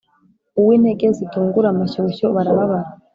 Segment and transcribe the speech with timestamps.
[0.59, 2.89] uwintege zitungura amashyoshyo barababara